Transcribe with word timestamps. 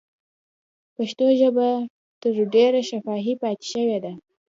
پښتو 0.95 1.25
ژبه 1.39 1.67
تر 2.21 2.35
ډېره 2.53 2.79
شفاهي 2.89 3.33
پاتې 3.41 3.65
شوې 3.73 3.97
ده. 4.03 4.13